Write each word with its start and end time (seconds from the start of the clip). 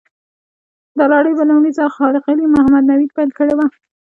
دا 0.97 1.05
لړۍ 1.13 1.33
په 1.37 1.43
لومړي 1.49 1.71
ځل 1.77 1.89
ښاغلي 1.95 2.45
محمد 2.53 2.83
نوید 2.91 3.11
پیل 3.17 3.29
کړې 3.37 3.53
وه. 3.55 3.65